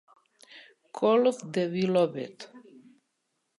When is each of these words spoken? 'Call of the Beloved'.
'Call 0.91 1.27
of 1.27 1.37
the 1.53 1.67
Beloved'. 1.69 2.47